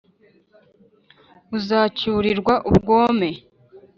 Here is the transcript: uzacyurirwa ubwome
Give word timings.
uzacyurirwa 1.57 2.53
ubwome 2.71 3.29